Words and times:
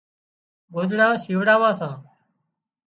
ڳوۮڙان 0.73 1.13
شِوڙاوان 1.23 1.73
سان 1.79 1.93